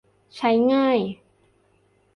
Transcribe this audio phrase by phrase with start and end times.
[0.35, 0.99] ใช้ง่าย